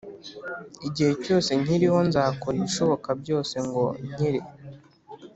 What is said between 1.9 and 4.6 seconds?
nzakora ibishoboka byose ngo nkire